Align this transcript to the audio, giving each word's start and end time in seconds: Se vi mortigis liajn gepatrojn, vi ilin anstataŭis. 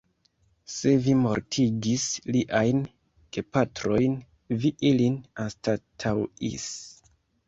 Se 0.75 0.91
vi 1.07 1.11
mortigis 1.23 2.05
liajn 2.35 2.79
gepatrojn, 3.37 4.15
vi 4.63 4.71
ilin 4.93 5.19
anstataŭis. 5.45 6.67